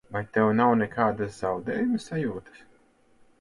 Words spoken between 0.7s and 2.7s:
nekādas zaudējuma sajūtas?